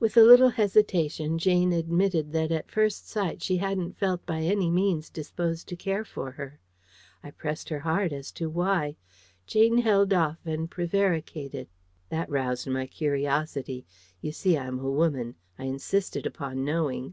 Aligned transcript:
With 0.00 0.16
a 0.16 0.22
little 0.22 0.48
hesitation, 0.48 1.38
Jane 1.38 1.74
admitted 1.74 2.32
that 2.32 2.50
at 2.50 2.70
first 2.70 3.06
sight 3.06 3.42
she 3.42 3.58
hadn't 3.58 3.98
felt 3.98 4.24
by 4.24 4.40
any 4.40 4.70
means 4.70 5.10
disposed 5.10 5.68
to 5.68 5.76
care 5.76 6.06
for 6.06 6.30
her. 6.30 6.58
I 7.22 7.32
pressed 7.32 7.68
her 7.68 7.80
hard 7.80 8.10
as 8.14 8.32
to 8.32 8.48
why. 8.48 8.96
Jane 9.46 9.76
held 9.76 10.14
off 10.14 10.38
and 10.46 10.70
prevaricated. 10.70 11.68
That 12.08 12.30
roused 12.30 12.66
my 12.68 12.86
curiosity: 12.86 13.84
you 14.22 14.32
see, 14.32 14.56
I'm 14.56 14.78
a 14.78 14.90
woman. 14.90 15.34
I 15.58 15.64
insisted 15.64 16.24
upon 16.24 16.64
knowing. 16.64 17.12